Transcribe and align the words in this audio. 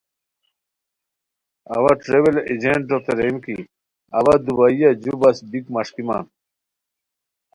اوا 1.75 1.91
ٹریول 2.01 2.35
ایجنٹوتے 2.49 3.13
ریم 3.19 3.35
کی 3.45 3.57
اوا 4.17 4.33
دوبئیہ 4.45 4.89
جو 5.03 5.13
بس 5.21 5.37
بیک 5.49 5.65
مݰکیمان 5.73 6.23